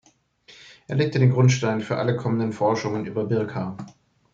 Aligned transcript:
Er 0.87 0.95
legte 0.95 1.19
den 1.19 1.29
Grundstein 1.29 1.79
für 1.81 1.97
alle 1.97 2.15
kommenden 2.15 2.53
Forschungen 2.53 3.05
über 3.05 3.23
Birka. 3.25 3.77